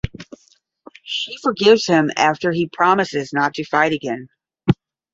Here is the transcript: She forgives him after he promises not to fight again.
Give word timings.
She 1.03 1.37
forgives 1.43 1.85
him 1.85 2.09
after 2.17 2.51
he 2.51 2.67
promises 2.67 3.33
not 3.33 3.53
to 3.53 3.63
fight 3.65 3.93
again. 3.93 4.29